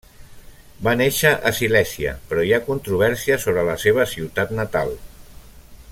[0.87, 4.95] Va néixer a Silèsia, però hi ha controvèrsia sobre la seva ciutat natal.